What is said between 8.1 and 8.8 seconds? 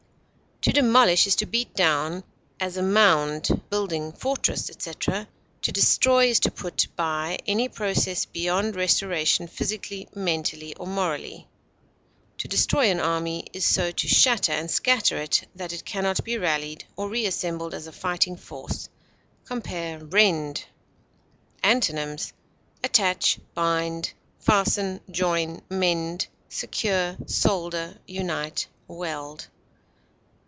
beyond